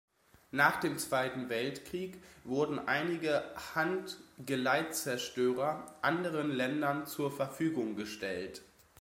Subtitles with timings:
[0.49, 3.43] Nach dem Zweiten Weltkrieg wurden einige
[3.75, 8.63] Hunt-Geleitzerstörer anderen Ländern zur Verfügung gestellt.